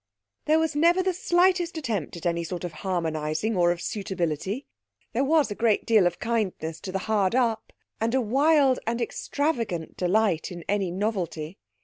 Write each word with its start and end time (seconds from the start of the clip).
There 0.45 0.57
was 0.57 0.75
never 0.75 1.03
the 1.03 1.13
slightest 1.13 1.77
attempt 1.77 2.17
at 2.17 2.25
any 2.25 2.43
sort 2.43 2.63
of 2.63 2.71
harmonising, 2.71 3.55
or 3.55 3.69
of 3.71 3.79
suitability; 3.83 4.65
there 5.13 5.23
was 5.23 5.51
a 5.51 5.53
great 5.53 5.85
deal 5.85 6.07
of 6.07 6.17
kindness 6.17 6.79
to 6.79 6.91
the 6.91 6.97
hard 7.05 7.35
up, 7.35 7.71
and 7.99 8.15
a 8.15 8.19
wild 8.19 8.79
and 8.87 8.99
extravagant 8.99 9.97
delight 9.97 10.51
in 10.51 10.65
any 10.67 10.89
novelty. 10.89 11.59